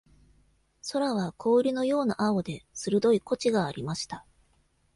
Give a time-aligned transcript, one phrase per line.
[0.91, 4.25] 空は氷のような青で、鋭い東風がありました